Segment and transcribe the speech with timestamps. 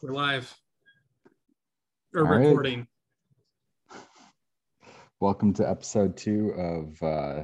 [0.00, 0.56] We're live.
[2.14, 2.46] Or All right.
[2.46, 2.86] recording.
[5.18, 7.42] Welcome to episode two of uh,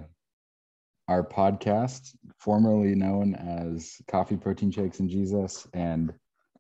[1.09, 6.14] our podcast, formerly known as Coffee, Protein Shakes, and Jesus, and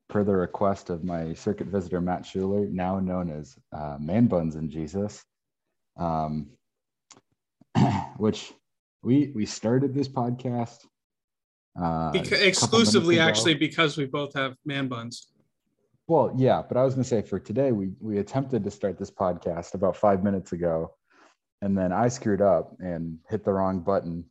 [0.08, 4.56] per the request of my circuit visitor, Matt Schuler, now known as uh, Man Buns
[4.56, 5.24] and Jesus,
[5.96, 6.48] um,
[8.16, 8.52] which
[9.04, 10.86] we we started this podcast
[11.78, 15.28] uh, a Beca- couple exclusively, actually, because we both have man buns.
[16.06, 18.98] Well, yeah, but I was going to say for today, we we attempted to start
[18.98, 20.94] this podcast about five minutes ago,
[21.62, 24.24] and then I screwed up and hit the wrong button.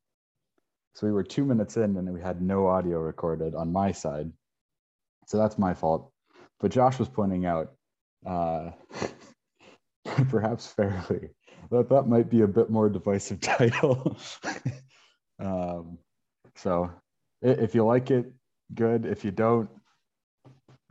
[0.94, 4.31] So we were two minutes in, and we had no audio recorded on my side.
[5.26, 6.12] So that's my fault.
[6.59, 7.72] But Josh was pointing out,
[8.26, 8.72] uh,
[10.30, 11.30] perhaps fairly,
[11.72, 14.16] that that might be a bit more divisive title.
[15.40, 15.98] um,
[16.55, 16.92] so
[17.42, 18.31] if you like it,
[18.76, 19.08] good.
[19.08, 19.70] If you don't,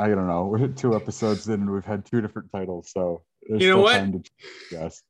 [0.03, 0.47] I don't know.
[0.47, 4.05] We're two episodes in and we've had two different titles, so You know what?
[4.71, 5.01] yes.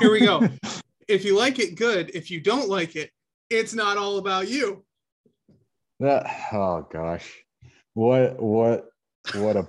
[0.00, 0.48] Here we go.
[1.08, 2.10] If you like it, good.
[2.12, 3.10] If you don't like it,
[3.48, 4.84] it's not all about you.
[6.00, 7.32] That oh gosh,
[7.94, 8.90] what what
[9.34, 9.66] what a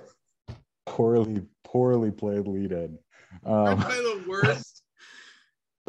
[0.84, 2.98] poorly poorly played lead in.
[3.46, 4.82] Um, I the worst?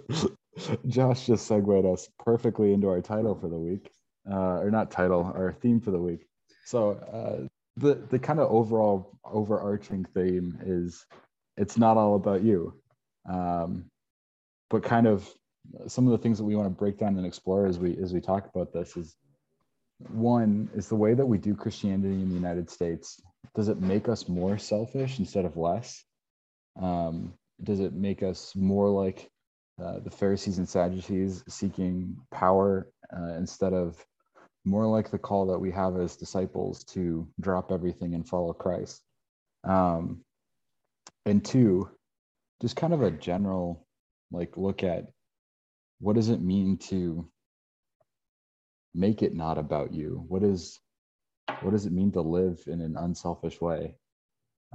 [0.87, 3.91] Josh just segued us perfectly into our title for the week,
[4.31, 6.27] uh, or not title, our theme for the week.
[6.63, 11.05] So uh, the the kind of overall overarching theme is
[11.57, 12.73] it's not all about you,
[13.29, 13.85] um,
[14.69, 15.27] but kind of
[15.87, 18.13] some of the things that we want to break down and explore as we as
[18.13, 19.15] we talk about this is
[20.09, 23.21] one is the way that we do Christianity in the United States.
[23.55, 26.03] Does it make us more selfish instead of less?
[26.81, 27.33] Um,
[27.63, 29.29] does it make us more like
[29.81, 34.03] uh, the Pharisees and Sadducees seeking power uh, instead of
[34.63, 39.01] more like the call that we have as disciples to drop everything and follow Christ.
[39.63, 40.23] Um,
[41.25, 41.89] and two,
[42.61, 43.87] just kind of a general
[44.31, 45.07] like look at
[45.99, 47.29] what does it mean to
[48.93, 50.25] make it not about you?
[50.27, 50.79] What is
[51.61, 53.95] what does it mean to live in an unselfish way?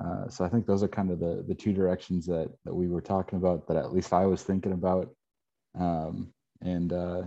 [0.03, 2.89] Uh, so I think those are kind of the the two directions that that we
[2.89, 5.11] were talking about that at least I was thinking about.
[5.79, 6.33] Um,
[6.63, 7.23] and uh,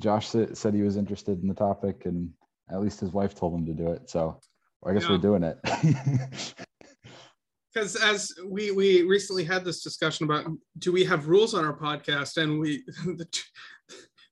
[0.00, 2.30] Josh said he was interested in the topic, and
[2.70, 4.10] at least his wife told him to do it.
[4.10, 4.38] So
[4.84, 5.10] I guess Yeah.
[5.12, 5.58] we're doing it.
[7.74, 10.46] Because as we we recently had this discussion about
[10.78, 13.42] do we have rules on our podcast, and we the, t-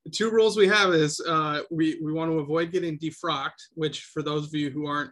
[0.06, 4.04] the two rules we have is uh, we we want to avoid getting defrocked, which
[4.04, 5.10] for those of you who aren't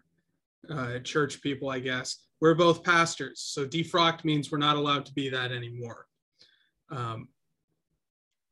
[0.71, 5.13] uh, church people, I guess we're both pastors, so defrocked means we're not allowed to
[5.13, 6.07] be that anymore.
[6.91, 7.29] Um,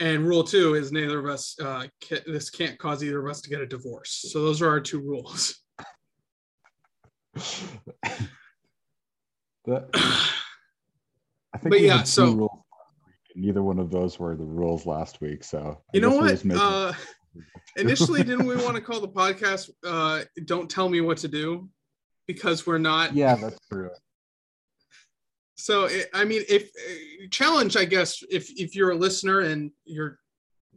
[0.01, 1.87] and rule two is neither of us uh,
[2.27, 4.27] this can't cause either of us to get a divorce.
[4.33, 5.57] So those are our two rules.
[9.67, 9.89] That-
[11.53, 14.19] I think But we yeah, two so- rules last week, and neither one of those
[14.19, 15.45] were the rules last week.
[15.45, 16.43] So I You know what?
[16.51, 16.93] Uh,
[17.77, 21.69] initially, didn't we want to call the podcast uh, "Don't Tell Me What to Do"?
[22.27, 23.15] Because we're not.
[23.15, 23.91] yeah, that's true.
[25.61, 30.19] So I mean, if uh, challenge, I guess, if if you're a listener and you're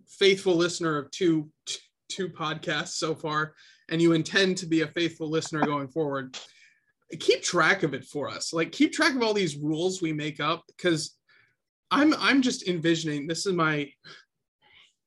[0.07, 1.49] faithful listener of two
[2.09, 3.53] two podcasts so far,
[3.89, 6.37] and you intend to be a faithful listener going forward,
[7.19, 8.53] keep track of it for us.
[8.53, 11.15] Like keep track of all these rules we make up because
[11.91, 13.89] I'm I'm just envisioning this is my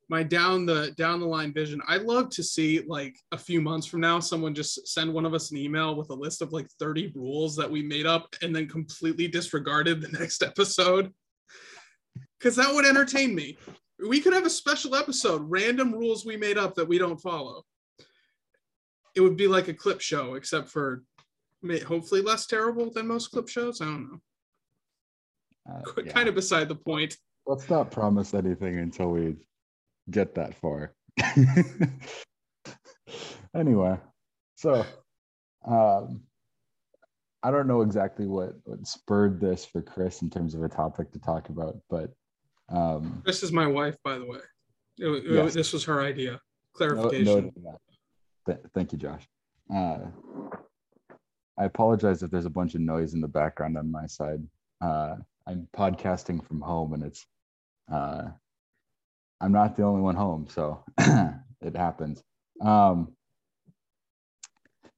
[0.09, 1.81] my down the down the line vision.
[1.89, 5.35] I'd love to see like a few months from now, someone just send one of
[5.35, 8.55] us an email with a list of like 30 rules that we made up and
[8.55, 11.13] then completely disregarded the next episode.
[12.41, 13.57] Cause that would entertain me.
[14.09, 17.65] We could have a special episode, random rules we made up that we don't follow.
[19.15, 21.03] It would be like a clip show, except for
[21.63, 23.81] may- hopefully less terrible than most clip shows.
[23.81, 24.19] I don't know.
[25.75, 26.13] Uh, yeah.
[26.13, 27.17] Kind of beside the point.
[27.47, 29.37] Let's not promise anything until we
[30.11, 30.93] get that far.
[33.55, 33.97] anyway,
[34.57, 34.85] so
[35.67, 36.21] um,
[37.43, 41.13] I don't know exactly what, what spurred this for Chris in terms of a topic
[41.13, 42.13] to talk about, but
[42.69, 44.39] um, This is my wife, by the way.
[44.99, 45.55] It- it- Yes.
[45.55, 46.33] This was her idea.
[46.33, 46.39] no,
[46.75, 47.25] Clarification.
[47.25, 47.79] noted that.
[48.47, 49.27] Th- thank you, Josh.
[49.75, 49.99] Uh,
[51.59, 54.43] I apologize if there's a bunch of noise in the background on my side.
[54.81, 55.17] Uh,
[55.47, 57.27] I'm podcasting from home, and it's
[57.93, 58.25] uh,
[59.41, 62.23] I'm not the only one home, so it happens.
[62.61, 63.13] Um,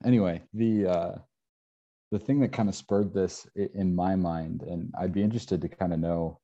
[0.05, 1.15] anyway, the uh,
[2.11, 5.69] the thing that kind of spurred this in my mind, and I'd be interested to
[5.69, 6.41] kind of know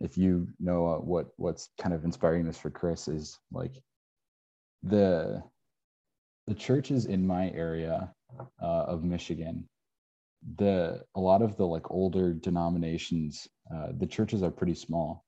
[0.00, 3.72] if you know uh, what what's kind of inspiring this for Chris is like
[4.82, 5.42] the
[6.46, 8.12] the churches in my area
[8.62, 9.68] uh, of Michigan
[10.58, 15.24] the a lot of the like older denominations, uh, the churches are pretty small.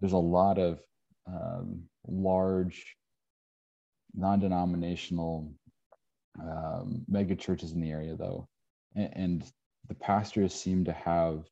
[0.00, 0.80] There's a lot of
[1.32, 2.96] um, large
[4.14, 5.52] non-denominational
[6.40, 8.48] um, mega churches in the area though.
[8.94, 9.52] And, and
[9.88, 11.44] the pastors seem to have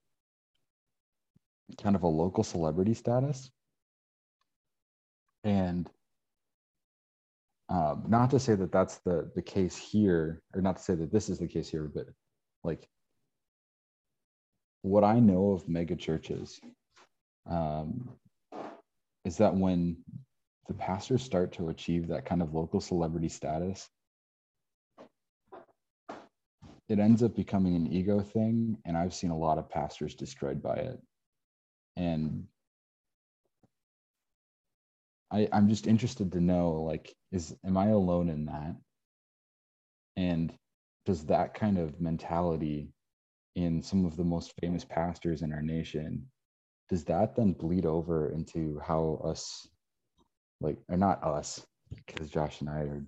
[1.83, 3.51] kind of a local celebrity status.
[5.45, 5.89] And
[7.69, 11.13] um, not to say that that's the the case here or not to say that
[11.13, 12.07] this is the case here but
[12.65, 12.89] like
[14.83, 16.59] what i know of mega churches
[17.49, 18.09] um,
[19.29, 19.95] is that when
[20.69, 23.91] the pastors start to achieve that kind of local celebrity status
[26.89, 30.63] it ends up becoming an ego thing and i've seen a lot of pastors destroyed
[30.63, 30.99] by it.
[31.97, 32.47] And
[35.31, 38.77] I, i'm just interested to know like is am i alone in that?
[40.17, 40.55] And
[41.05, 42.89] does that kind of mentality
[43.57, 46.31] in some of the most famous pastors in our nation
[46.89, 49.69] does that then bleed over into how us
[50.61, 51.65] like or not us
[52.07, 53.01] because josh and i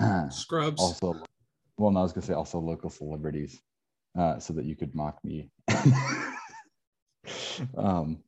[0.00, 1.22] are scrubs also
[1.80, 3.58] well, no, I was gonna say also local celebrities,
[4.18, 5.50] uh, so that you could mock me.
[7.76, 8.18] um,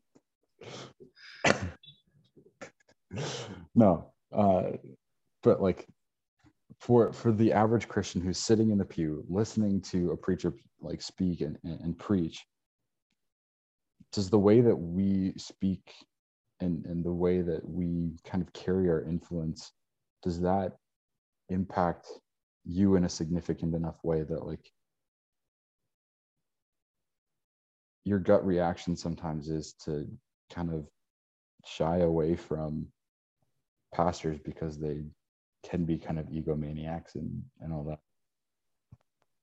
[3.74, 4.62] no, uh,
[5.42, 5.86] but like
[6.80, 11.02] for for the average Christian who's sitting in the pew listening to a preacher like
[11.02, 12.42] speak and, and, and preach,
[14.12, 15.92] does the way that we speak
[16.60, 19.72] and and the way that we kind of carry our influence,
[20.22, 20.72] does that
[21.48, 22.08] impact
[22.64, 24.70] you in a significant enough way that like
[28.04, 30.06] your gut reaction sometimes is to
[30.52, 30.86] kind of
[31.64, 32.86] shy away from
[33.94, 35.02] pastors because they
[35.64, 37.98] can be kind of egomaniacs and and all that.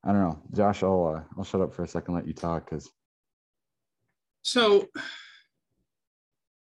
[0.04, 0.84] I don't know, Josh.
[0.84, 2.90] I'll uh, I'll shut up for a second, let you talk, because.
[4.52, 4.88] So,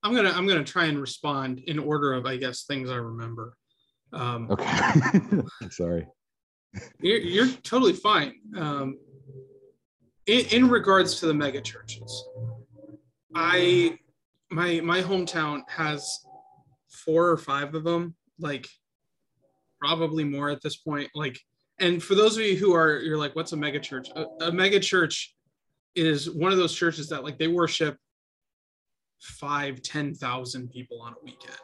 [0.03, 3.57] I'm gonna I'm gonna try and respond in order of I guess things I remember.
[4.11, 5.41] Um, okay.
[5.69, 6.07] Sorry
[6.99, 8.33] you're, you're totally fine.
[8.57, 8.97] Um,
[10.25, 12.25] in, in regards to the mega churches,
[13.35, 13.97] I
[14.49, 16.19] my my hometown has
[16.89, 18.67] four or five of them, like
[19.79, 21.09] probably more at this point.
[21.13, 21.39] Like,
[21.79, 24.09] and for those of you who are you're like, what's a mega church?
[24.15, 25.35] A, a mega church
[25.95, 27.97] is one of those churches that like they worship
[29.19, 31.57] five, ten thousand people on a weekend.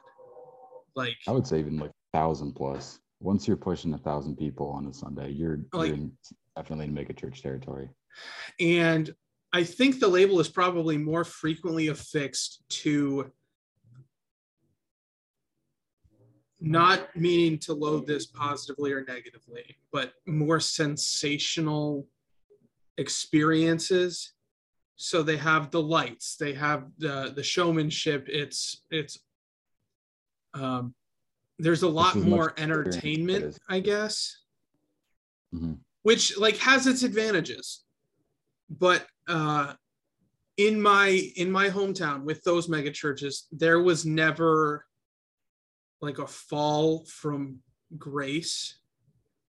[0.96, 4.86] Like I would say even like thousand plus once you're pushing a thousand people on
[4.88, 6.12] a Sunday, you're, like, you're in,
[6.56, 7.90] definitely in mega church territory.
[8.60, 9.14] And
[9.52, 13.31] I think the label is probably more frequently affixed to
[16.62, 22.06] not meaning to load this positively or negatively, but more sensational
[23.00, 24.34] experiences.
[24.96, 28.28] So they have the lights, they have the the showmanship.
[28.28, 29.18] It's it's
[30.54, 30.94] um,
[31.57, 34.38] there's a lot more entertainment, I guess,
[35.56, 35.74] mm-hmm.
[36.04, 37.84] which like has its advantages.
[38.69, 39.74] But uh,
[40.57, 41.07] in my
[41.38, 44.86] in my hometown with those mega churches, there was never
[46.02, 47.60] like a fall from
[47.98, 48.80] grace.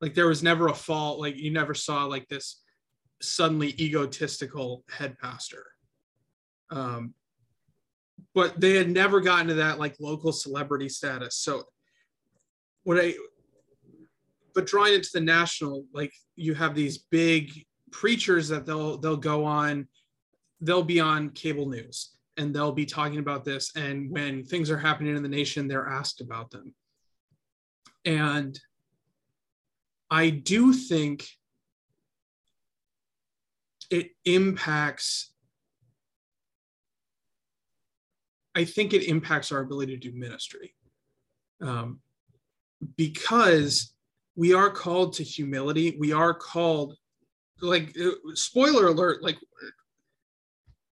[0.01, 1.21] Like there was never a fall.
[1.21, 2.61] Like you never saw like this
[3.21, 5.65] suddenly egotistical head pastor.
[6.69, 7.13] Um,
[8.33, 11.35] but they had never gotten to that like local celebrity status.
[11.37, 11.63] So
[12.83, 13.13] what I
[14.53, 17.51] but drawing it to the national, like you have these big
[17.91, 19.87] preachers that they'll they'll go on,
[20.61, 23.71] they'll be on cable news and they'll be talking about this.
[23.75, 26.73] And when things are happening in the nation, they're asked about them.
[28.05, 28.59] And
[30.09, 31.27] I do think
[33.89, 35.31] it impacts
[38.57, 40.73] I think it impacts our ability to do ministry.
[41.61, 41.99] Um,
[42.95, 43.93] because
[44.35, 45.95] we are called to humility.
[45.99, 46.95] We are called,
[47.61, 49.37] like, uh, spoiler alert, like,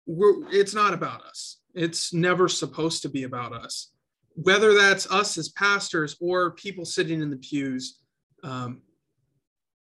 [0.05, 1.61] we're, it's not about us.
[1.75, 3.93] It's never supposed to be about us.
[4.35, 8.01] Whether that's us as pastors or people sitting in the pews,
[8.43, 8.83] um,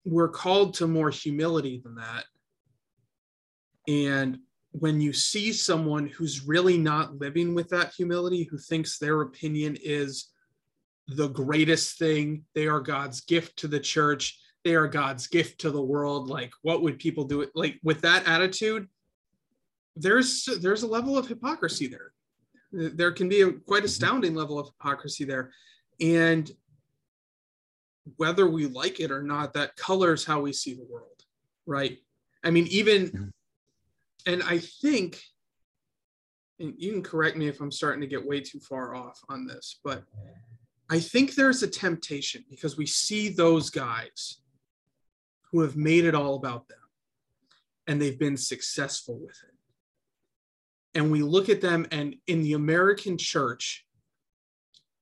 [0.03, 2.25] we're called to more humility than that.
[3.88, 4.39] And
[4.71, 9.77] when you see someone who's really not living with that humility, who thinks their opinion
[9.83, 10.31] is
[11.07, 12.45] the greatest thing.
[12.55, 14.39] They are God's gift to the church.
[14.63, 16.29] They are God's gift to the world.
[16.29, 17.41] Like, what would people do?
[17.41, 18.88] It like with that attitude.
[19.95, 22.13] There's there's a level of hypocrisy there.
[22.71, 23.85] There can be a quite mm-hmm.
[23.85, 25.51] astounding level of hypocrisy there,
[26.00, 26.50] and
[28.17, 31.07] whether we like it or not, that colors how we see the world,
[31.65, 31.97] right?
[32.43, 33.31] I mean, even,
[34.25, 35.21] and I think,
[36.59, 39.47] and you can correct me if I'm starting to get way too far off on
[39.47, 40.03] this, but
[40.89, 44.41] I think there's a temptation because we see those guys
[45.51, 46.77] who have made it all about them
[47.87, 49.55] and they've been successful with it.
[50.93, 53.85] And we look at them, and in the American church,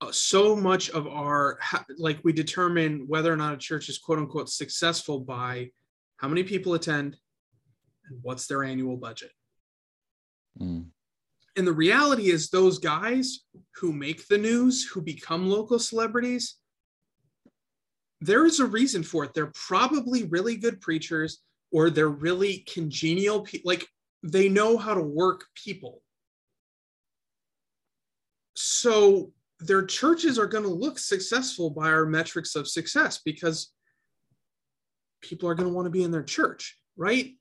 [0.00, 1.58] uh, so much of our
[1.98, 5.70] like we determine whether or not a church is quote unquote successful by
[6.16, 7.16] how many people attend
[8.10, 9.30] and what's their annual budget
[10.60, 10.84] mm.
[11.56, 13.40] and the reality is those guys
[13.76, 16.56] who make the news who become local celebrities
[18.20, 23.42] there is a reason for it they're probably really good preachers or they're really congenial
[23.42, 23.86] people, like
[24.22, 26.02] they know how to work people
[28.54, 33.72] so their churches are going to look successful by our metrics of success because
[35.22, 37.32] people are going to want to be in their church, right?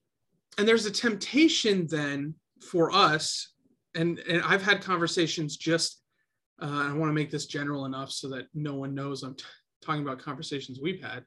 [0.60, 3.54] And there's a temptation then for us,
[3.96, 6.02] and, and I've had conversations just,
[6.62, 9.46] uh, I want to make this general enough so that no one knows I'm t-
[9.82, 11.24] talking about conversations we've had.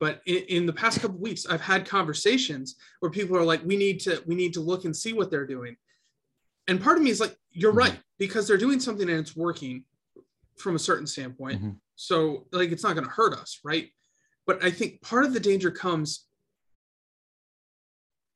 [0.00, 3.76] But in, in the past couple weeks, I've had conversations where people are like, we
[3.76, 5.76] need to, we need to look and see what they're doing.
[6.66, 7.78] And part of me is like, you're mm-hmm.
[7.78, 9.84] right, because they're doing something and it's working
[10.58, 11.60] from a certain standpoint.
[11.60, 11.70] Mm-hmm.
[11.94, 13.88] So like it's not going to hurt us, right?
[14.48, 16.26] But I think part of the danger comes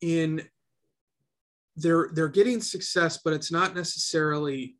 [0.00, 0.42] in
[1.76, 4.76] they're they're getting success, but it's not necessarily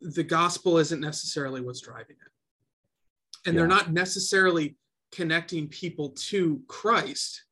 [0.00, 3.46] the gospel isn't necessarily what's driving it.
[3.46, 3.60] And yeah.
[3.60, 4.76] they're not necessarily
[5.12, 7.44] connecting people to Christ.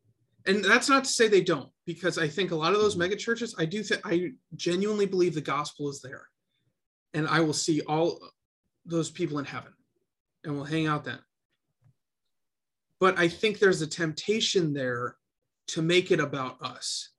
[0.47, 3.17] And that's not to say they don't, because I think a lot of those mega
[3.17, 6.29] churches, I do think I genuinely believe the gospel is there.
[7.15, 8.19] And I will see all
[8.85, 9.73] those people in heaven
[10.45, 11.19] and we'll hang out then.
[13.01, 15.17] But I think there's a temptation there
[15.69, 17.11] to make it about us.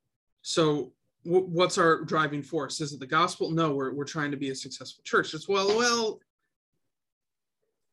[0.41, 2.81] So w- what's our driving force?
[2.81, 3.51] Is it the gospel?
[3.51, 5.33] No, we're, we're trying to be a successful church.
[5.33, 6.19] It's well, well,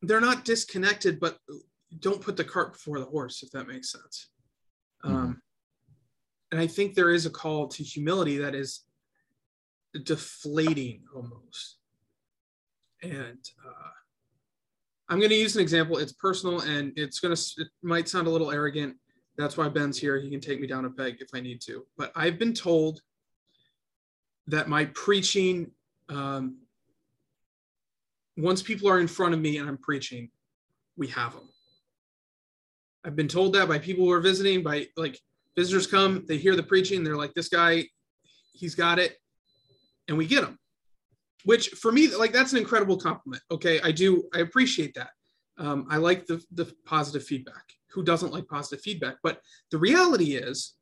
[0.01, 1.37] they're not disconnected, but
[1.99, 4.29] don't put the cart before the horse, if that makes sense.
[5.05, 5.15] Mm-hmm.
[5.15, 5.41] Um,
[6.51, 8.81] and I think there is a call to humility that is
[10.03, 11.77] deflating almost
[13.03, 13.91] and uh,
[15.09, 15.97] I'm going to use an example.
[15.97, 18.95] It's personal and it's going to, it might sound a little arrogant.
[19.37, 20.19] That's why Ben's here.
[20.19, 21.85] He can take me down a peg if I need to.
[21.97, 23.01] But I've been told
[24.47, 25.71] that my preaching,
[26.09, 26.57] um,
[28.37, 30.29] once people are in front of me and I'm preaching,
[30.97, 31.49] we have them.
[33.05, 35.19] I've been told that by people who are visiting, by like
[35.55, 37.85] visitors come, they hear the preaching, they're like, this guy,
[38.53, 39.17] he's got it,
[40.07, 40.59] and we get them
[41.45, 45.09] which for me like that's an incredible compliment okay i do i appreciate that
[45.57, 47.63] um, i like the, the positive feedback
[47.93, 49.15] who doesn't like positive feedback.
[49.23, 50.75] But the reality is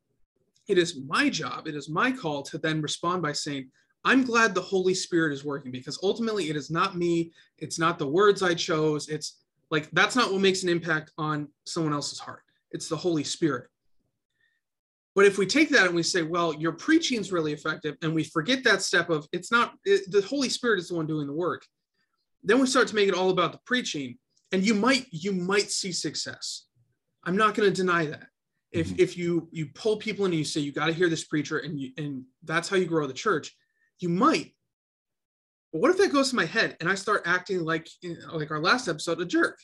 [0.68, 3.68] it is my job it is my call to then respond by saying
[4.04, 7.98] i'm glad the holy spirit is working because ultimately it is not me it's not
[7.98, 9.42] the words i chose it's
[9.72, 12.42] like that's not what makes an impact on someone else's heart.
[12.70, 13.68] It's the holy spirit.
[15.14, 18.14] But if we take that and we say, well, your preaching is really effective, and
[18.14, 21.26] we forget that step of it's not it, the Holy Spirit is the one doing
[21.26, 21.66] the work,
[22.44, 24.18] then we start to make it all about the preaching,
[24.52, 26.66] and you might you might see success.
[27.24, 28.26] I'm not going to deny that.
[28.70, 29.00] If mm-hmm.
[29.00, 31.58] if you you pull people in and you say you got to hear this preacher,
[31.58, 33.54] and you and that's how you grow the church,
[33.98, 34.54] you might.
[35.72, 37.88] But what if that goes to my head and I start acting like
[38.32, 39.58] like our last episode, a jerk?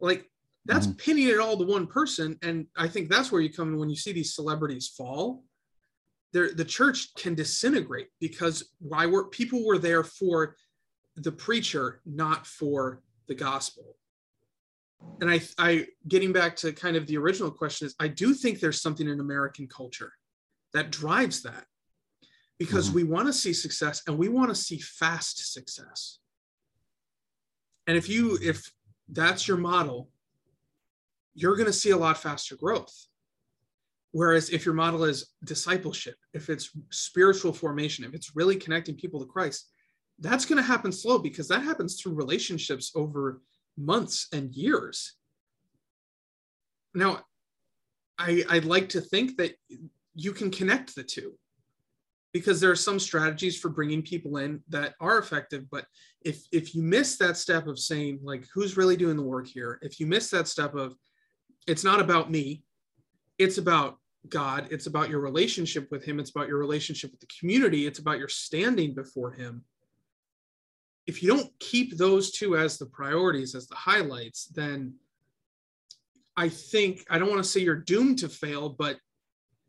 [0.00, 0.26] Like
[0.64, 0.96] that's mm-hmm.
[0.96, 3.90] pinning it all to one person and i think that's where you come in when
[3.90, 5.44] you see these celebrities fall
[6.32, 10.56] there the church can disintegrate because why were people were there for
[11.16, 13.96] the preacher not for the gospel
[15.20, 18.60] and i i getting back to kind of the original question is i do think
[18.60, 20.12] there's something in american culture
[20.72, 21.64] that drives that
[22.58, 22.96] because mm-hmm.
[22.96, 26.18] we want to see success and we want to see fast success
[27.86, 28.72] and if you if
[29.08, 30.08] that's your model
[31.34, 32.94] you're going to see a lot faster growth.
[34.12, 39.20] Whereas if your model is discipleship, if it's spiritual formation, if it's really connecting people
[39.20, 39.70] to Christ,
[40.18, 43.40] that's going to happen slow because that happens through relationships over
[43.76, 45.14] months and years.
[46.94, 47.20] Now,
[48.18, 49.52] I, I'd like to think that
[50.14, 51.34] you can connect the two
[52.32, 55.86] because there are some strategies for bringing people in that are effective but
[56.22, 59.78] if if you miss that step of saying like who's really doing the work here
[59.82, 60.94] if you miss that step of
[61.66, 62.62] it's not about me
[63.38, 63.98] it's about
[64.28, 67.98] god it's about your relationship with him it's about your relationship with the community it's
[67.98, 69.64] about your standing before him
[71.12, 74.94] if you don't keep those two as the priorities as the highlights then
[76.38, 78.96] i think i don't want to say you're doomed to fail but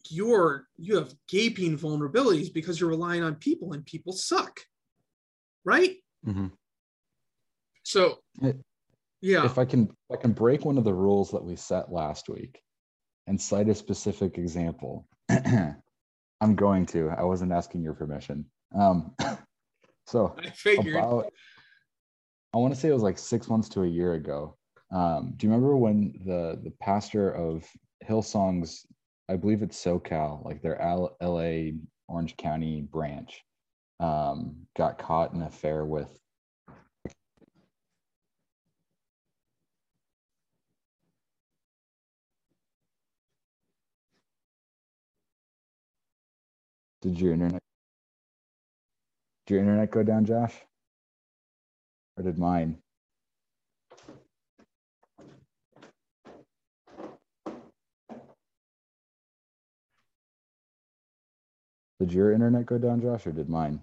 [0.09, 4.61] you're you have gaping vulnerabilities because you're relying on people and people suck
[5.65, 6.51] right Mhm.
[7.83, 8.19] so
[9.21, 11.91] yeah If I can, if I can break one of the rules that we set
[11.91, 12.61] last week
[13.27, 17.09] and cite a specific example, I'm going to.
[17.09, 18.45] I wasn't asking your permission.
[18.75, 19.15] Um,
[20.05, 21.31] so i figured about
[22.53, 24.55] I want to say it was like six months to a year ago.
[24.91, 27.65] Um, do you remember when the the pastor of
[28.07, 28.85] Hillsong's,
[29.27, 31.71] I believe it's SoCal, like their L- LA
[32.07, 33.41] Orange County branch,
[33.99, 36.09] um, got caught in an affair with
[47.01, 47.61] Did your internet
[49.45, 50.53] did your internet go down, Josh?
[52.17, 52.77] Or did mine?
[61.99, 63.81] Did your internet go down, Josh, or did mine?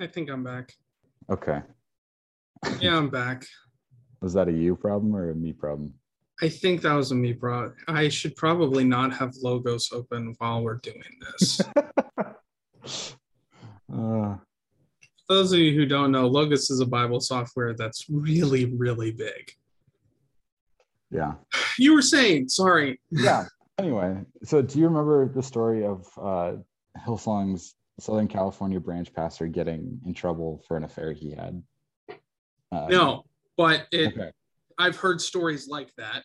[0.00, 0.72] i think i'm back
[1.30, 1.60] Okay.
[2.80, 3.44] yeah i'm back
[4.24, 5.92] Was that a you problem or a me problem?
[6.42, 7.74] i think that was a me problem.
[7.88, 11.60] i should probably not have logos open while we're doing this
[13.92, 14.36] Uh,
[15.28, 19.52] those of you who don't know logos is a bible software that's really really big
[21.10, 21.34] yeah.
[21.78, 23.44] you were saying sorry Yeah.
[23.76, 26.52] Anyway, so do you remember the story of uh,
[27.04, 31.60] Hillsong's Southern California branch pastor getting in trouble for an affair he had?
[32.70, 33.24] Uh, no
[33.56, 34.30] but it Okay.
[34.78, 36.24] i've heard stories like that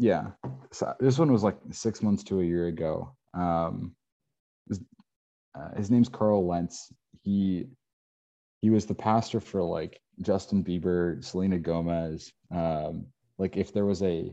[0.00, 0.30] Yeah.
[0.70, 3.16] So this one was like six months to a year ago.
[3.34, 3.96] Um,
[4.68, 4.80] his,
[5.58, 6.92] uh, his name's Carl Lentz.
[7.24, 7.66] He
[8.62, 12.32] he was the pastor for like Justin Bieber, Selena Gomez.
[12.52, 13.06] Um,
[13.38, 14.32] like if there was a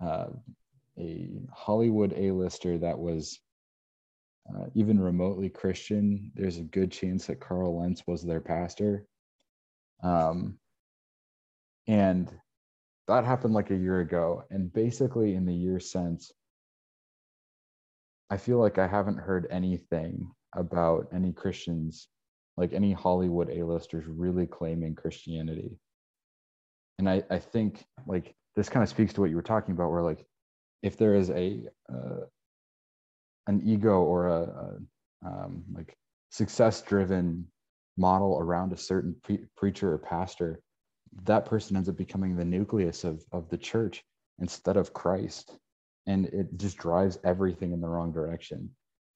[0.00, 0.30] uh,
[0.98, 3.38] a Hollywood A-lister that was
[4.50, 9.06] uh, even remotely Christian, there's a good chance that Carl Lentz was their pastor.
[10.02, 10.58] Um,
[11.86, 12.30] and
[13.08, 14.44] that happened like a year ago.
[14.50, 16.32] And basically in the year since
[18.30, 22.08] i feel like i haven't heard anything about any christians
[22.56, 25.78] like any hollywood a-listers really claiming christianity.
[26.98, 29.90] And i i think like this kind of speaks to what you were talking about
[29.90, 30.24] where like
[30.82, 32.24] if there is a uh,
[33.46, 35.96] an ego or a, a um, like
[36.30, 37.46] success driven
[37.96, 40.60] model around a certain pre- preacher or pastor
[41.22, 44.04] that person ends up becoming the nucleus of of the church
[44.38, 45.56] instead of Christ.
[46.06, 48.70] And it just drives everything in the wrong direction.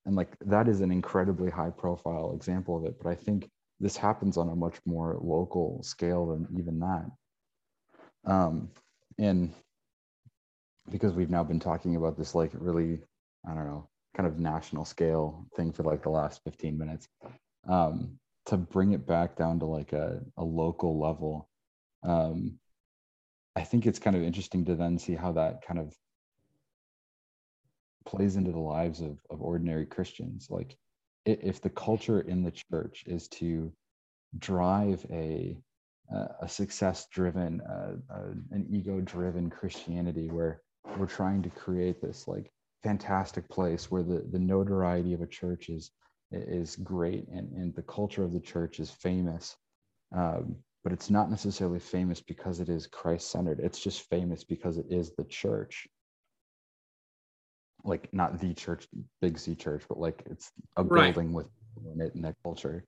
[0.07, 3.97] And like that is an incredibly high profile example of it but I think this
[3.97, 7.11] happens on a much more local scale than even that.
[8.25, 8.71] Um
[9.19, 9.53] and
[10.91, 13.01] because we've now been talking about this like really
[13.47, 17.09] I don't know kind of national scale thing for like the last 15 minutes
[17.69, 21.49] um to bring it back down to like a, a local level
[22.03, 22.59] um,
[23.57, 25.95] I think it's kind of interesting to then see how that kind of
[28.07, 30.49] plays into the lives of, of ordinary Christians.
[30.51, 30.77] Like,
[31.25, 33.73] if the culture in the church is to
[34.39, 35.59] drive a
[36.15, 40.63] uh, a success driven, uh, uh, an ego driven Christianity where
[40.97, 42.51] we're trying to create this like
[42.83, 45.91] fantastic place where the, the notoriety of a church is
[46.31, 49.57] is great and, and the culture of the church is famous.
[50.15, 53.61] Um, but it's not necessarily famous because it is Christ centered.
[53.61, 55.87] It's just famous because it is the church.
[57.85, 58.87] Like not the church,
[59.21, 61.15] big C church, but like it's a Right.
[61.15, 61.49] building with
[61.95, 62.85] in it in that culture.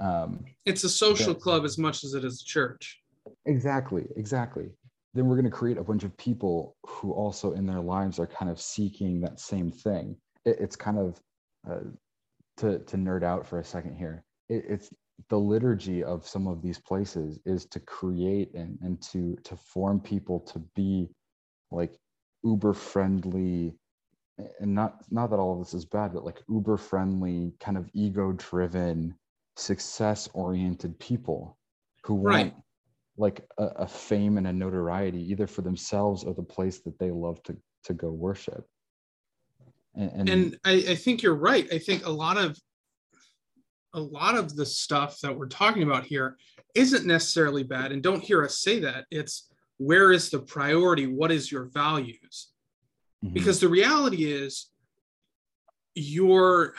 [0.00, 3.02] Um, it's a social club as much as it is a church
[3.46, 4.70] exactly, exactly.
[5.14, 8.26] Then we're going to create a bunch of people who also in their lives are
[8.26, 10.16] kind of seeking that same thing.
[10.44, 11.20] It, it's kind of
[11.68, 11.90] uh,
[12.58, 14.24] to to nerd out for a second here.
[14.48, 14.90] It, it's
[15.28, 20.00] the liturgy of some of these places is to create and, and to to form
[20.00, 21.08] people to be
[21.70, 21.98] like
[22.44, 23.74] uber friendly
[24.60, 27.88] and not not that all of this is bad but like uber friendly kind of
[27.94, 29.14] ego driven
[29.56, 31.56] success oriented people
[32.04, 32.54] who want Right.
[33.16, 37.10] like a, a fame and a notoriety either for themselves or the place that they
[37.10, 38.66] love to to go worship
[39.94, 42.56] and, and, and I, I think you're right i think a lot of
[43.96, 46.36] a lot of the stuff that we're talking about here
[46.74, 49.06] isn't necessarily bad and don't hear us say that.
[49.10, 51.06] It's where is the priority?
[51.06, 52.52] What is your values?
[53.24, 53.32] Mhm.
[53.32, 54.70] because the reality is
[55.94, 56.74] your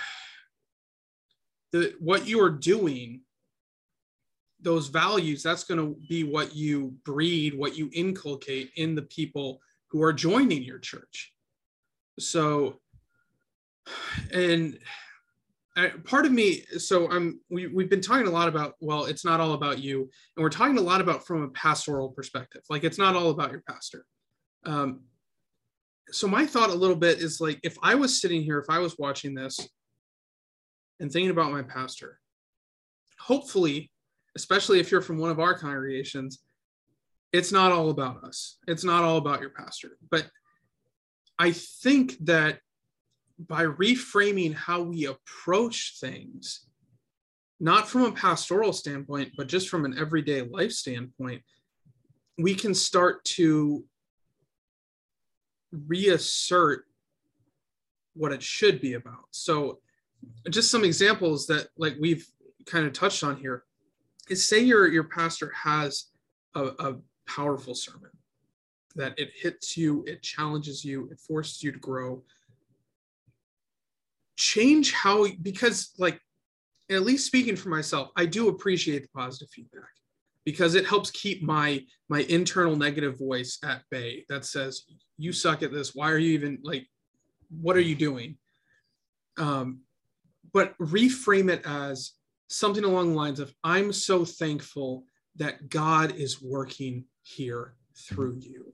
[1.71, 3.21] the what you are doing
[4.59, 9.59] those values that's going to be what you breed what you inculcate in the people
[9.87, 11.33] who are joining your church.
[12.19, 12.79] So
[14.31, 14.79] and
[15.77, 19.23] I, part of me so i'm we, we've been talking a lot about well it's
[19.23, 20.09] not all about you.
[20.35, 22.63] And we're talking a lot about from a pastoral perspective.
[22.69, 24.05] Like it's not all about your pastor.
[24.65, 25.01] Um,
[26.09, 28.79] so my thought a little bit is like if i was sitting here if i
[28.79, 29.59] was watching this
[30.99, 32.19] and thinking about my pastor
[33.19, 33.91] hopefully
[34.37, 36.39] especially if you're from one of our congregations
[37.33, 38.57] it's not all about us.
[38.67, 39.97] It's not all about your pastor.
[40.09, 40.29] But
[41.39, 42.59] i think that
[43.39, 46.65] by reframing how we approach things
[47.59, 51.41] not from a pastoral standpoint but just from an everyday life standpoint
[52.37, 53.83] we can start to
[55.71, 56.85] reassert
[58.13, 59.25] what it should be about.
[59.31, 59.79] So
[60.49, 62.27] just some examples that like we've
[62.65, 63.63] kind of touched on here
[64.29, 66.05] is say your your pastor has
[66.55, 66.95] a, a
[67.27, 68.09] powerful sermon
[68.95, 72.23] that it hits you, it challenges you, it forces you to grow.
[74.37, 76.19] Change how because like
[76.89, 79.89] at least speaking for myself, I do appreciate the positive feedback
[80.47, 84.83] because it helps keep my my internal negative voice at bay that says
[85.17, 86.87] you suck at this why are you even like
[87.49, 88.37] what are you doing
[89.37, 89.81] um,
[90.53, 92.13] but reframe it as
[92.47, 95.03] something along the lines of i'm so thankful
[95.35, 97.73] that god is working here
[98.07, 98.71] through you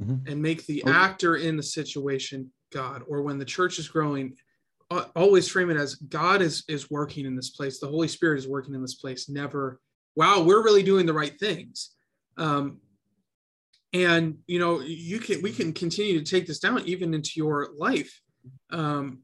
[0.00, 0.30] mm-hmm.
[0.30, 0.92] and make the okay.
[0.92, 4.34] actor in the situation god or when the church is growing
[5.16, 8.48] always frame it as god is is working in this place the holy spirit is
[8.48, 9.80] working in this place never
[10.14, 11.90] wow, we're really doing the right things.
[12.36, 12.78] Um,
[13.92, 17.68] and you know, you can we can continue to take this down even into your
[17.76, 18.20] life.
[18.70, 19.20] Um,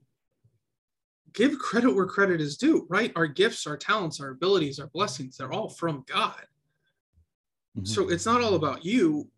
[1.32, 3.12] give credit where credit is due, right?
[3.16, 6.44] Our gifts, our talents, our abilities, our blessings, they're all from God.
[7.76, 7.84] Mm-hmm.
[7.86, 9.28] So it's not all about you.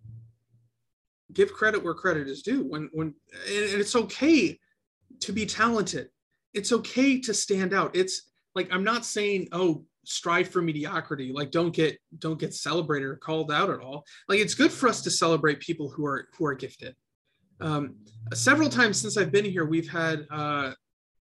[1.33, 2.64] Give credit where credit is due.
[2.64, 3.14] When when
[3.47, 4.59] and it's okay
[5.21, 6.09] to be talented.
[6.55, 7.95] It's okay to stand out.
[7.95, 13.07] It's like I'm not saying, oh, strive for mediocrity like don't get don't get celebrated
[13.07, 16.29] or called out at all like it's good for us to celebrate people who are
[16.37, 16.97] who are gifted
[17.61, 17.95] um,
[18.33, 20.73] several times since i've been here we've had uh,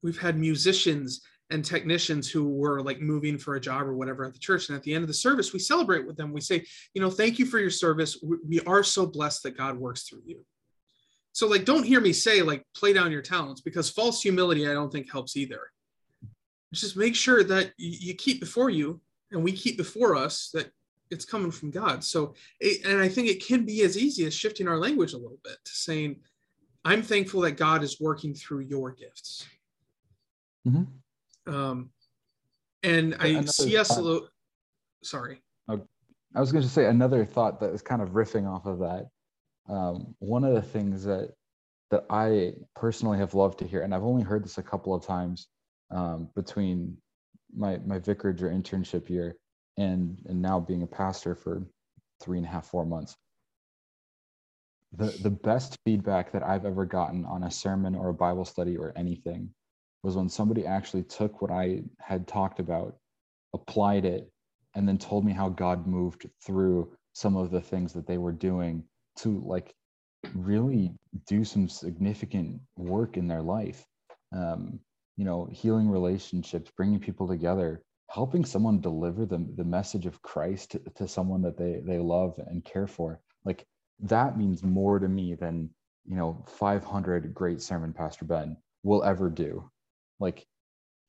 [0.03, 1.21] we've had musicians
[1.53, 4.77] and technicians who were like moving for a job or whatever at the church and
[4.77, 7.38] at the end of the service we celebrate with them we say you know thank
[7.38, 10.45] you for your service we, are so blessed that god works through you
[11.33, 14.73] so like don't hear me say like play down your talents because false humility i
[14.73, 15.61] don't think helps either
[16.73, 20.71] just make sure that you keep before you and we keep before us that
[21.12, 22.03] it's coming from God.
[22.03, 25.38] So, and I think it can be as easy as shifting our language a little
[25.45, 26.17] bit to saying,
[26.85, 29.47] I'm thankful that God is working through your gifts.
[30.67, 30.85] Mm-hmm.
[31.46, 31.90] Um,
[32.83, 33.98] and I C.S.
[33.98, 34.28] Lewis,
[35.02, 35.40] sorry.
[35.68, 35.87] Oh,
[36.35, 39.07] I was going to say another thought that is kind of riffing off of that.
[39.68, 41.33] Um, one of the things that
[41.90, 45.05] that I personally have loved to hear, and I've only heard this a couple of
[45.05, 45.48] times,
[45.90, 46.96] um, between
[47.55, 49.37] my my vicarage or internship year
[49.78, 51.62] and and now being a pastor for
[52.20, 53.16] three and a half four months
[54.96, 58.76] the the best feedback that i've ever gotten on a sermon or a bible study
[58.76, 59.48] or anything
[60.03, 62.97] was when somebody actually took what i had talked about
[63.55, 64.31] applied it
[64.75, 68.33] and then told me how god moved through some of the things that they were
[68.33, 68.83] doing
[69.17, 69.75] to like
[70.35, 70.95] really
[71.27, 73.85] do some significant work in their life.
[74.33, 74.81] Um,
[75.17, 80.73] you know healing relationships bringing people together helping someone deliver the, the message of christ
[80.73, 83.21] to, to someone that they they love and care for.
[83.45, 83.67] Like
[84.01, 85.71] that means more to me than
[86.07, 89.71] you know 500 great sermon pastor ben will ever do
[90.22, 90.46] like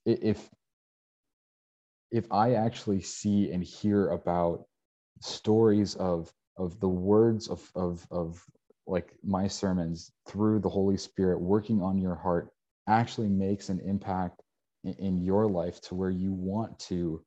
[0.05, 0.49] if
[2.11, 4.65] if i actually see and hear about
[5.21, 8.43] stories of of the words of of of
[8.85, 12.49] like my sermons through the holy spirit working on your heart
[12.87, 14.41] actually makes an impact
[14.83, 17.23] in, in your life to where you want to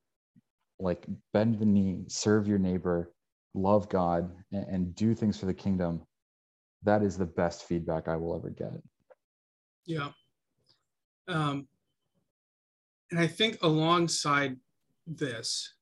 [0.79, 3.11] like bend the knee, serve your neighbor,
[3.55, 6.03] love God, and, and do things for the kingdom,
[6.83, 8.73] that is the best feedback I will ever get.
[9.87, 10.11] Yeah.
[11.29, 11.67] Um,
[13.11, 14.57] and I think alongside
[15.07, 15.75] this,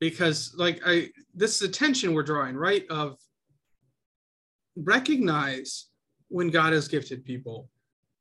[0.00, 2.84] because like I, this is a tension we're drawing, right?
[2.90, 3.18] Of
[4.76, 5.86] recognize
[6.28, 7.68] when God has gifted people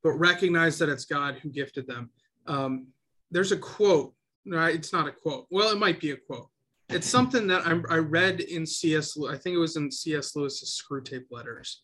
[0.03, 2.09] but recognize that it's God who gifted them.
[2.45, 2.87] Um,
[3.31, 4.13] there's a quote,
[4.45, 4.75] right?
[4.75, 5.47] It's not a quote.
[5.49, 6.49] Well, it might be a quote.
[6.89, 9.17] It's something that I, I read in C.S.
[9.17, 10.35] I think it was in C.S.
[10.35, 11.83] Lewis's Screwtape Letters,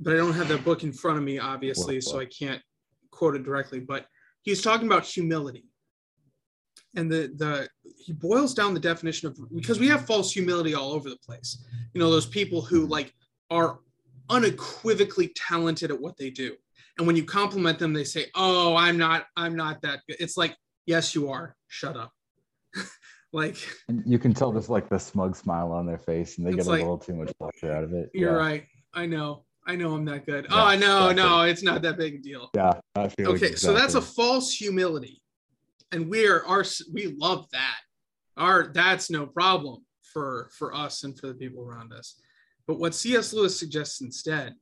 [0.00, 2.60] but I don't have that book in front of me, obviously, so I can't
[3.12, 3.78] quote it directly.
[3.78, 4.06] But
[4.46, 5.64] he's talking about humility.
[6.94, 10.92] And the the he boils down the definition of because we have false humility all
[10.92, 11.62] over the place.
[11.92, 13.12] You know those people who like
[13.50, 13.80] are
[14.30, 16.56] unequivocally talented at what they do.
[16.96, 20.16] And when you compliment them they say oh i'm not i'm not that good.
[20.20, 20.56] It's like
[20.86, 21.54] yes you are.
[21.68, 22.12] Shut up.
[23.32, 26.52] Like and you can tell just like the smug smile on their face and they
[26.52, 28.08] get a like, little too much pleasure out of it.
[28.14, 28.38] You're yeah.
[28.38, 28.64] right.
[28.94, 30.46] I know I know I'm that good.
[30.48, 32.50] Yeah, oh no, no, it's not that big a deal.
[32.54, 32.74] Yeah.
[32.96, 33.56] okay, exactly.
[33.56, 35.20] so that's a false humility,
[35.92, 37.78] and we're our we love that.
[38.36, 42.20] Our that's no problem for for us and for the people around us.
[42.66, 43.32] But what C.S.
[43.32, 44.54] Lewis suggests instead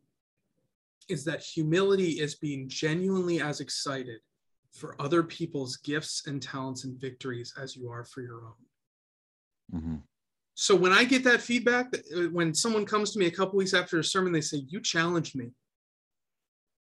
[1.09, 4.21] is that humility is being genuinely as excited
[4.73, 9.81] for other people's gifts and talents and victories as you are for your own.
[9.81, 9.97] Mm-hmm.
[10.55, 13.75] So when I get that feedback, uh, when someone comes to me a couple weeks
[13.75, 15.51] after a sermon, they say, You challenged me.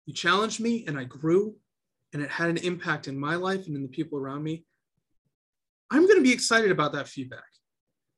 [0.07, 1.55] You challenged me, and I grew,
[2.13, 4.65] and it had an impact in my life and in the people around me.
[5.91, 7.45] I'm going to be excited about that feedback.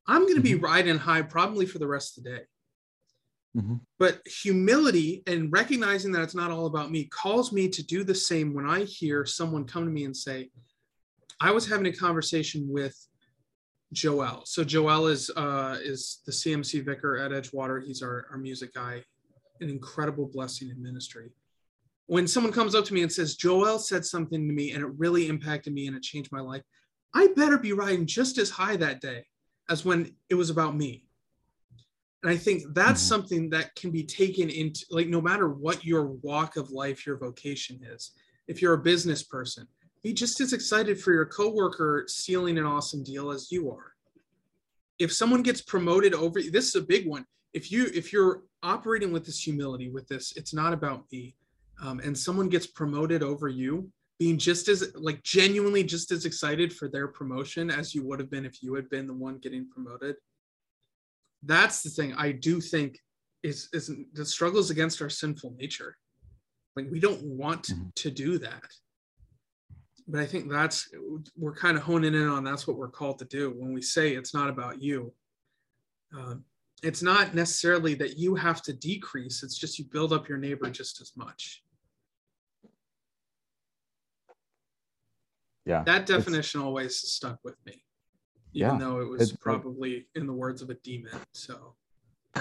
[0.07, 0.59] I'm going to mm-hmm.
[0.59, 2.42] be riding high probably for the rest of the day.
[3.57, 3.74] Mm-hmm.
[3.98, 8.14] But humility and recognizing that it's not all about me calls me to do the
[8.14, 10.50] same when I hear someone come to me and say,
[11.40, 12.96] I was having a conversation with
[13.92, 14.42] Joel.
[14.46, 17.85] So Joel is uh, is the CMC vicar at Edgewater.
[17.85, 19.02] He's our, our music guy,
[19.61, 21.31] an incredible blessing in ministry.
[22.07, 24.90] When someone comes up to me and says, Joel said something to me and it
[24.96, 26.62] really impacted me and it changed my life,
[27.14, 29.24] I better be riding just as high that day
[29.70, 31.07] as when it was about me.
[32.22, 33.09] And I think that's mm-hmm.
[33.09, 37.18] something that can be taken into like no matter what your walk of life, your
[37.18, 38.12] vocation is.
[38.48, 39.66] If you're a business person,
[40.03, 43.93] be just as excited for your coworker sealing an awesome deal as you are.
[44.99, 47.25] If someone gets promoted over this is a big one.
[47.53, 51.35] If you if you're operating with this humility, with this, it's not about me,
[51.83, 56.73] um, and someone gets promoted over you, being just as like genuinely just as excited
[56.73, 59.69] for their promotion as you would have been if you had been the one getting
[59.69, 60.17] promoted.
[61.43, 62.99] That's the thing I do think
[63.43, 65.97] is is the struggles against our sinful nature.
[66.75, 67.88] Like we don't want mm-hmm.
[67.95, 68.71] to do that
[70.09, 70.88] but I think that's
[71.37, 74.15] we're kind of honing in on that's what we're called to do when we say
[74.15, 75.12] it's not about you.
[76.17, 76.45] Um,
[76.83, 80.69] it's not necessarily that you have to decrease, it's just you build up your neighbor
[80.69, 81.62] just as much.
[85.65, 85.85] Yeah.
[85.85, 87.85] That definition always stuck with me,
[88.53, 91.12] even yeah, though it was probably in the words of a demon.
[91.33, 91.75] So.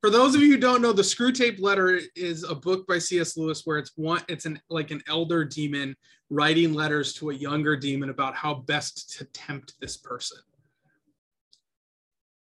[0.00, 3.36] for those of you who don't know, the Screwtape Letter is a book by C.S.
[3.36, 5.96] Lewis where it's one, it's an like an elder demon
[6.30, 10.38] writing letters to a younger demon about how best to tempt this person.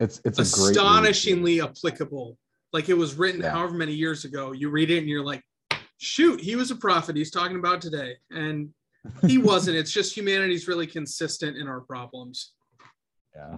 [0.01, 2.39] It's it's astonishingly applicable.
[2.73, 3.51] Like it was written yeah.
[3.51, 4.53] however many years ago.
[4.53, 5.43] You read it and you're like,
[5.99, 7.17] shoot, he was a prophet.
[7.17, 8.71] He's talking about today, and
[9.27, 9.77] he wasn't.
[9.77, 12.53] it's just humanity's really consistent in our problems.
[13.35, 13.57] Yeah,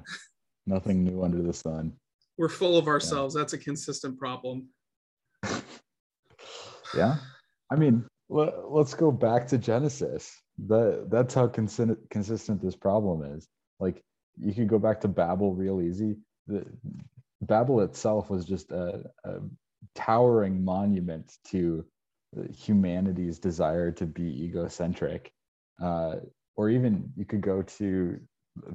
[0.66, 1.92] nothing new under the sun
[2.40, 3.35] we're full of ourselves.
[3.35, 3.42] Yeah.
[3.42, 4.68] That's a consistent problem.
[6.96, 7.16] yeah.
[7.70, 10.34] I mean, let, us go back to Genesis.
[10.66, 13.48] The, that's how consistent, consistent this problem is.
[13.78, 14.02] Like,
[14.38, 16.16] you could go back to Babel real easy.
[16.46, 16.64] The,
[17.42, 19.40] Babel itself was just a, a
[19.94, 21.84] towering monument to
[22.54, 25.32] humanity's desire to be egocentric.
[25.82, 26.16] Uh,
[26.56, 28.20] or even you could go to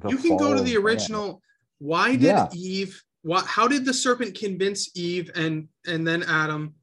[0.08, 1.40] you can go to the original.
[1.78, 2.48] Why did yeah.
[2.52, 6.74] Eve what how did the serpent convince eve and and then adam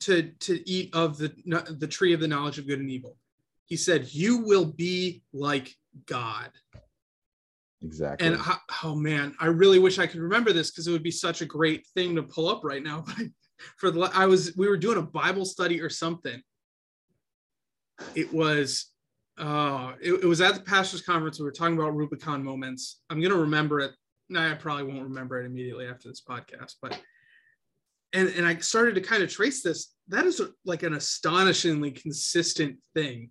[0.00, 1.32] to to eat of the
[1.78, 3.16] the tree of the knowledge of good and evil.
[3.66, 5.74] He said you will be like
[6.06, 6.50] god.
[7.82, 8.26] Exactly.
[8.26, 8.38] And
[8.84, 11.46] oh man i really wish i could remember this because it would be such a
[11.46, 13.26] great thing to pull up right now but
[13.78, 16.42] for the i was we were doing a bible study or something.
[18.14, 18.86] It was
[19.38, 21.38] uh it, it was at the pastors conference.
[21.38, 23.00] We were talking about rubicon moments.
[23.08, 23.92] I'm gonna remember it.
[24.28, 27.00] No, I probably won't remember it immediately after this podcast, but
[28.12, 29.94] and and I started to kind of trace this.
[30.08, 33.30] That is like an astonishingly consistent thing.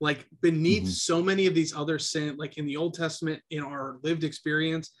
[0.00, 0.90] Like beneath mm-hmm.
[0.90, 4.92] so many of these other sin, like in the Old Testament, in our lived experience,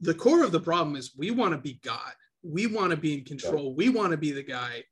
[0.00, 2.12] the core of the problem is we want to be God.
[2.42, 3.74] We want to be in control.
[3.74, 4.84] We want to be the guy.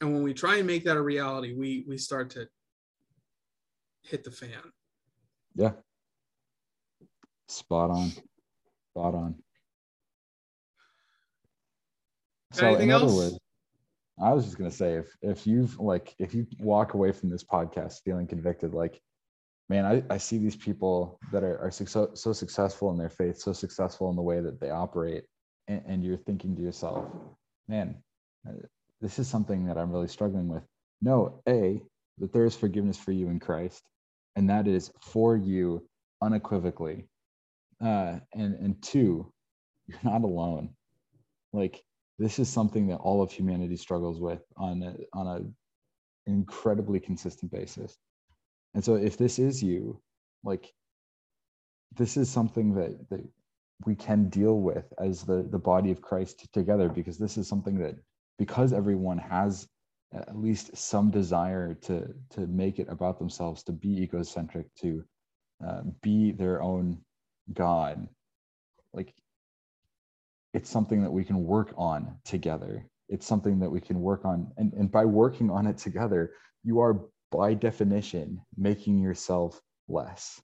[0.00, 2.46] And when we try and make that a reality, we we start to
[4.02, 4.50] hit the fan.
[5.54, 5.72] Yeah.
[7.48, 8.12] Spot on.
[8.90, 9.43] Spot on.
[12.54, 13.38] So Anything in other words,
[14.22, 17.42] I was just gonna say if if you've like if you walk away from this
[17.42, 19.00] podcast feeling convicted, like,
[19.68, 23.38] man, I, I see these people that are, are so, so successful in their faith,
[23.38, 25.24] so successful in the way that they operate,
[25.66, 27.06] and, and you're thinking to yourself,
[27.66, 27.96] man,
[28.48, 28.52] uh,
[29.00, 30.62] this is something that I'm really struggling with.
[31.02, 31.82] No, A,
[32.18, 33.82] that there is forgiveness for you in Christ,
[34.36, 35.84] and that is for you
[36.22, 37.08] unequivocally.
[37.84, 39.32] Uh, and and two,
[39.88, 40.70] you're not alone.
[41.52, 41.82] Like
[42.18, 47.50] this is something that all of humanity struggles with on a, on a incredibly consistent
[47.50, 47.96] basis.
[48.74, 50.00] And so if this is you,
[50.42, 50.72] like
[51.96, 53.24] this is something that that
[53.84, 57.78] we can deal with as the the body of Christ together because this is something
[57.78, 57.96] that
[58.38, 59.68] because everyone has
[60.12, 65.04] at least some desire to to make it about themselves to be egocentric to
[65.66, 66.98] uh, be their own
[67.52, 68.08] god
[68.92, 69.12] like
[70.54, 72.86] it's something that we can work on together.
[73.08, 74.50] It's something that we can work on.
[74.56, 80.40] And, and by working on it together you are by definition making yourself less.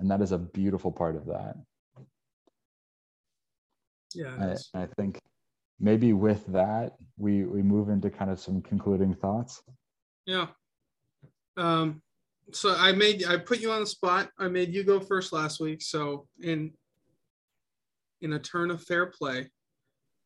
[0.00, 1.54] And that is a beautiful part of that.
[4.14, 5.18] Yeah I, I think
[5.78, 9.62] maybe with that we we move into kind of some concluding thoughts.
[10.26, 10.48] Yeah.
[11.56, 12.00] Um
[12.52, 14.30] so i made i put you on the spot.
[14.38, 15.82] I made you go first last week.
[15.82, 16.72] So in
[18.24, 19.48] in a turn of fair play.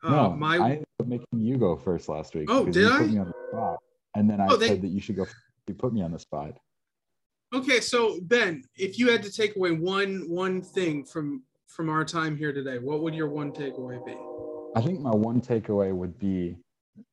[0.05, 3.03] Uh, no my i ended up making you go first last week oh did i?
[3.03, 3.77] the spot,
[4.15, 5.27] and then i oh, said that you should go
[5.67, 6.57] you put me on the spot.
[7.53, 12.05] Okay so ben if you had to take away one one thing from from our
[12.05, 14.17] time here today what would your one takeaway be?
[14.77, 16.57] I think my one takeaway would be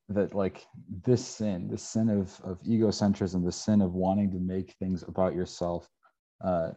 [0.09, 0.63] that like
[1.03, 5.33] this sin, the sin of of egocentrism, the sin of wanting to make things about
[5.33, 5.89] yourself,
[6.43, 6.69] uh,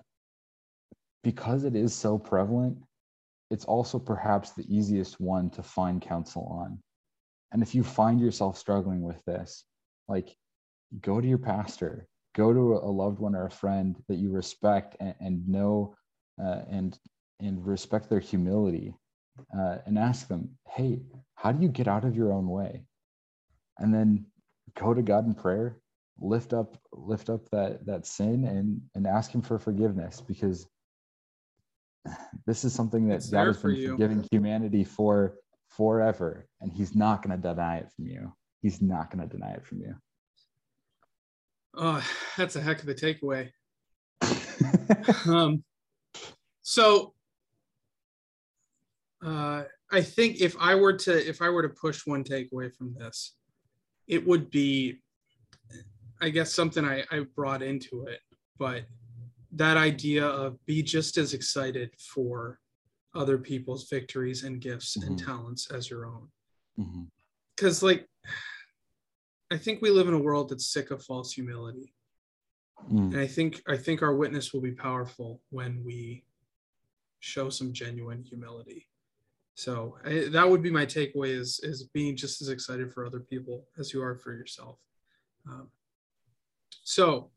[1.22, 2.78] because it is so prevalent,
[3.50, 6.78] it's also perhaps the easiest one to find counsel on.
[7.52, 9.64] And if you find yourself struggling with this,
[10.06, 10.36] like
[11.00, 14.96] go to your pastor, go to a loved one or a friend that you respect
[15.00, 15.94] and, and know
[16.42, 16.98] uh, and
[17.40, 18.94] and respect their humility
[19.56, 21.00] uh, and ask them, hey,
[21.36, 22.82] how do you get out of your own way?
[23.78, 24.26] And then
[24.76, 25.78] go to God in prayer,
[26.20, 30.66] lift up, lift up that that sin and and ask him for forgiveness because
[32.46, 35.34] this is something that it's God has been for forgiving humanity for
[35.68, 36.46] forever.
[36.60, 38.32] And he's not going to deny it from you.
[38.62, 39.94] He's not going to deny it from you.
[41.76, 42.04] Oh,
[42.36, 43.50] that's a heck of a takeaway.
[45.26, 45.62] um,
[46.62, 47.14] so
[49.24, 52.94] uh, I think if I were to if I were to push one takeaway from
[52.94, 53.34] this,
[54.06, 54.98] it would be,
[56.20, 58.20] I guess something I, I brought into it,
[58.58, 58.84] but
[59.52, 62.60] that idea of be just as excited for
[63.14, 65.08] other people's victories and gifts mm-hmm.
[65.08, 66.28] and talents as your own.
[67.56, 67.86] Because mm-hmm.
[67.86, 68.06] like,
[69.50, 71.94] I think we live in a world that's sick of false humility.
[72.92, 73.12] Mm.
[73.12, 76.24] And I think I think our witness will be powerful when we
[77.20, 78.86] show some genuine humility.
[79.54, 83.18] So I, that would be my takeaway is, is being just as excited for other
[83.18, 84.78] people as you are for yourself.
[85.48, 85.68] Um,
[86.84, 87.30] so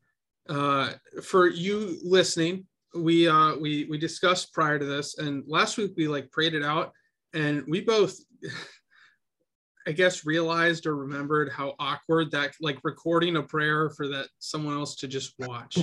[0.48, 0.90] uh,
[1.22, 6.08] for you listening, we, uh, we, we discussed prior to this and last week we
[6.08, 6.92] like prayed it out
[7.32, 8.18] and we both,
[9.86, 14.74] I guess, realized or remembered how awkward that like recording a prayer for that someone
[14.74, 15.78] else to just watch.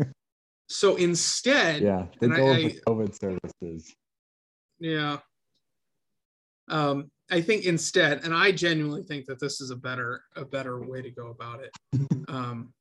[0.68, 3.94] so instead, yeah, think all I, the COVID services.
[4.80, 5.18] Yeah,
[6.68, 10.80] um, I think instead, and I genuinely think that this is a better a better
[10.80, 11.70] way to go about it.
[12.28, 12.74] Um,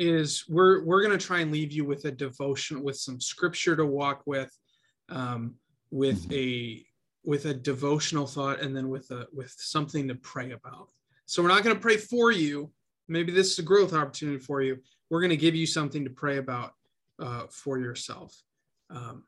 [0.00, 3.76] is we're we're going to try and leave you with a devotion with some scripture
[3.76, 4.50] to walk with,
[5.10, 5.56] um,
[5.90, 6.34] with mm-hmm.
[6.34, 6.86] a
[7.22, 10.88] with a devotional thought, and then with a with something to pray about.
[11.26, 12.72] So we're not going to pray for you.
[13.08, 14.78] Maybe this is a growth opportunity for you.
[15.10, 16.72] We're going to give you something to pray about
[17.18, 18.34] uh, for yourself.
[18.88, 19.24] Um,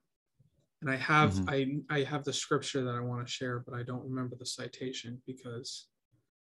[0.80, 1.82] and I have mm-hmm.
[1.90, 4.46] I I have the scripture that I want to share, but I don't remember the
[4.46, 5.88] citation because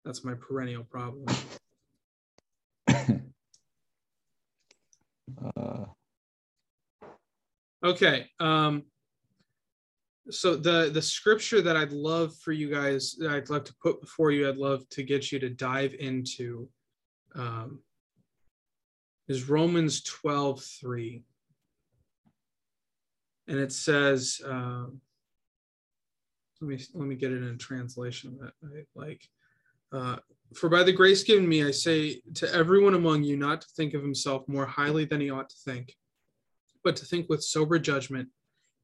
[0.04, 1.26] that's my perennial problem.
[5.56, 5.84] Uh.
[7.84, 8.26] Okay.
[8.38, 8.84] Um,
[10.30, 14.30] so the the scripture that I'd love for you guys, I'd love to put before
[14.30, 16.68] you, I'd love to get you to dive into,
[17.34, 17.80] um,
[19.28, 21.24] is Romans 12, 3
[23.50, 24.84] and it says, uh,
[26.60, 29.28] let me let me get it in translation that I like.
[29.92, 30.16] Uh,
[30.54, 33.94] For by the grace given me, I say to everyone among you not to think
[33.94, 35.94] of himself more highly than he ought to think,
[36.82, 38.28] but to think with sober judgment,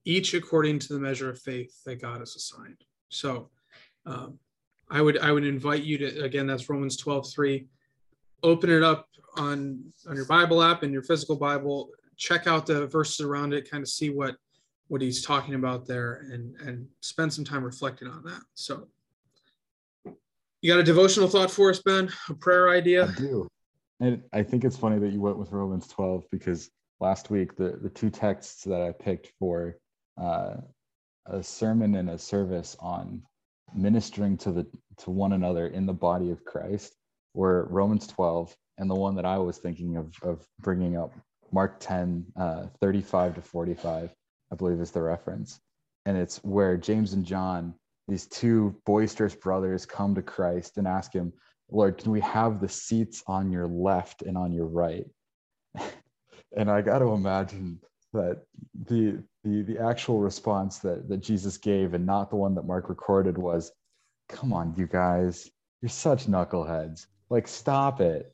[0.04, 2.84] each according to the measure of faith that God has assigned.
[3.08, 3.50] So,
[4.04, 4.38] um,
[4.88, 7.66] I would I would invite you to again that's Romans 12, 3.
[8.44, 11.90] Open it up on on your Bible app and your physical Bible.
[12.16, 14.36] Check out the verses around it, kind of see what
[14.88, 18.86] what he's talking about there and and spend some time reflecting on that so
[20.62, 22.08] You got a devotional thought for us, Ben?
[22.28, 23.06] A prayer idea?
[23.06, 23.48] I do.
[24.00, 27.78] And I think it's funny that you went with Romans 12 because last week the,
[27.82, 29.76] the two texts that I picked for
[30.20, 30.56] uh,
[31.26, 33.22] a sermon and a service on
[33.74, 34.66] ministering to the
[34.98, 36.94] to one another in the body of Christ
[37.34, 41.12] were Romans 12 and the one that I was thinking of of bringing up
[41.52, 44.14] Mark 10 uh, 35 to 45
[44.52, 45.60] I believe is the reference
[46.06, 47.74] and it's where James and John
[48.08, 51.32] these two boisterous brothers come to Christ and ask him
[51.70, 55.06] Lord can we have the seats on your left and on your right?
[56.56, 57.80] And I got to imagine
[58.14, 58.42] that
[58.88, 62.88] the the the actual response that that Jesus gave and not the one that Mark
[62.88, 63.72] recorded was
[64.28, 65.50] come on you guys
[65.82, 67.06] you're such knuckleheads.
[67.30, 68.32] Like stop it.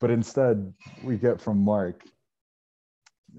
[0.00, 0.72] But instead
[1.02, 2.04] we get from Mark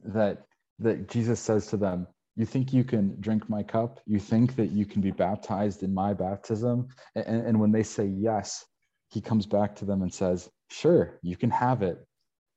[0.05, 0.45] that
[0.79, 2.07] that Jesus says to them
[2.39, 5.93] you think you can drink my cup you think that you can be baptized in
[5.93, 8.65] my baptism and, and when they say yes
[9.09, 12.05] he comes back to them and says sure you can have it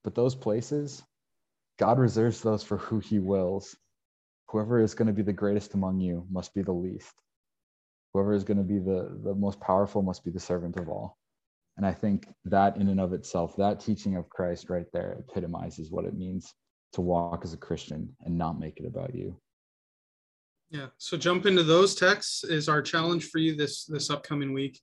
[0.04, 1.02] but those places
[1.78, 3.76] God reserves those for who he wills.
[4.48, 7.14] Whoever is going to be the greatest among you must be the least.
[8.12, 11.16] Whoever is going to be the, the most powerful must be the servant of all.
[11.78, 15.90] And I think that, in and of itself, that teaching of Christ right there epitomizes
[15.90, 16.54] what it means
[16.92, 19.40] to walk as a Christian and not make it about you.
[20.72, 20.86] Yeah.
[20.96, 24.80] So jump into those texts is our challenge for you this this upcoming week.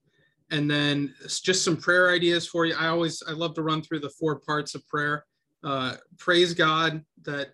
[0.52, 2.76] And then just some prayer ideas for you.
[2.80, 5.26] I always I love to run through the four parts of prayer
[5.64, 7.50] uh, praise God that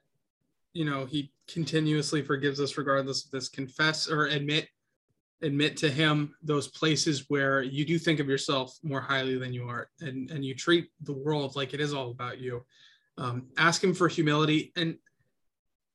[0.73, 3.49] you know He continuously forgives us regardless of this.
[3.49, 4.67] Confess or admit
[5.41, 9.67] admit to Him those places where you do think of yourself more highly than you
[9.67, 12.63] are, and and you treat the world like it is all about you.
[13.17, 14.97] Um, ask Him for humility and.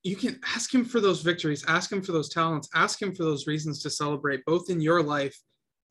[0.02, 3.24] You can ask him for those victories, ask him for those talents, ask him for
[3.24, 5.38] those reasons to celebrate, both in your life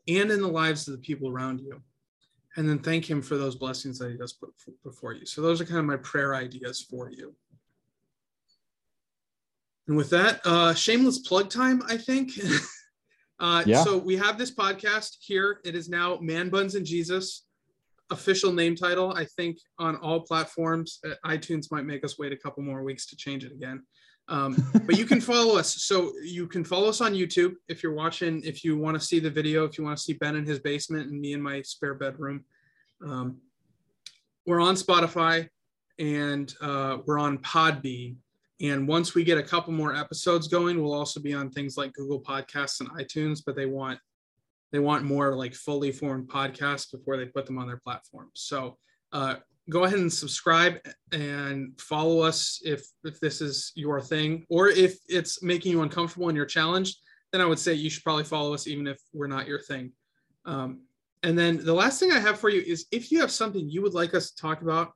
[0.07, 1.81] and in the lives of the people around you
[2.57, 4.49] and then thank him for those blessings that he does put
[4.83, 5.25] before you.
[5.25, 7.33] So those are kind of my prayer ideas for you.
[9.87, 12.31] And with that, uh, shameless plug time, I think.
[13.39, 13.83] uh, yeah.
[13.83, 15.61] So we have this podcast here.
[15.63, 17.45] It is now Man Buns and Jesus,
[18.11, 19.13] official name title.
[19.13, 20.99] I think on all platforms.
[21.05, 23.83] Uh, iTunes might make us wait a couple more weeks to change it again.
[24.29, 24.55] Um,
[24.85, 25.83] but you can follow us.
[25.83, 29.19] So you can follow us on YouTube if you're watching, if you want to see
[29.19, 31.61] the video, if you want to see Ben in his basement and me in my
[31.63, 32.45] spare bedroom.
[33.05, 33.37] Um,
[34.45, 35.49] we're on Spotify
[35.97, 38.15] and uh, we're on Podbean.
[38.61, 41.93] And once we get a couple more episodes going, we'll also be on things like
[41.93, 43.99] Google Podcasts and iTunes, but they want
[44.71, 48.29] they want more like fully formed podcasts before they put them on their platform.
[48.35, 48.77] So
[49.11, 49.37] uh,
[49.69, 50.79] go ahead and subscribe
[51.11, 56.27] and follow us if if this is your thing or if it's making you uncomfortable
[56.27, 56.97] and you're challenged
[57.31, 59.91] then i would say you should probably follow us even if we're not your thing.
[60.45, 60.81] Um,
[61.23, 63.81] and then the last thing i have for you is if you have something you
[63.81, 64.93] would like us to talk about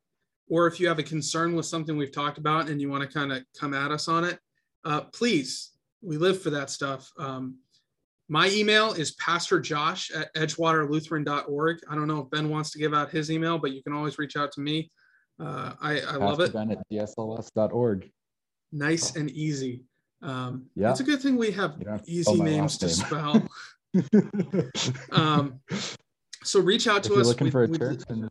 [0.49, 3.17] or if you have a concern with something we've talked about and you want to
[3.17, 4.39] kind of come at us on it
[4.85, 7.11] uh, please we live for that stuff.
[7.17, 7.57] Um,
[8.29, 11.79] my email is pastorjosh at edgewaterlutheran.org.
[11.89, 14.17] I don't know if Ben wants to give out his email, but you can always
[14.17, 14.91] reach out to me.
[15.39, 16.53] Uh, I, I love it.
[16.53, 18.09] Ben at dsls.org.
[18.71, 19.85] Nice and easy.
[20.21, 20.91] Um, yeah.
[20.91, 23.45] It's a good thing we have easy names to spell.
[25.11, 25.59] um,
[26.43, 27.27] so reach out to if us.
[27.27, 28.29] looking we, for a church in,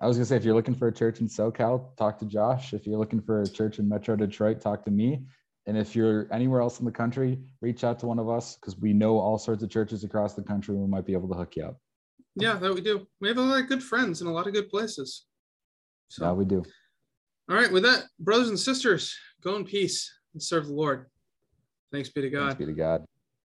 [0.00, 2.72] I was gonna say if you're looking for a church in SoCal, talk to Josh.
[2.72, 5.22] If you're looking for a church in Metro Detroit, talk to me.
[5.66, 8.78] And if you're anywhere else in the country, reach out to one of us because
[8.78, 10.74] we know all sorts of churches across the country.
[10.74, 11.78] We might be able to hook you up.
[12.36, 13.06] Yeah, that we do.
[13.20, 15.24] We have a lot of good friends in a lot of good places.
[16.08, 16.62] So, yeah, we do.
[17.48, 17.72] All right.
[17.72, 21.06] With that, brothers and sisters, go in peace and serve the Lord.
[21.92, 22.46] Thanks be to God.
[22.46, 23.04] Thanks be to God.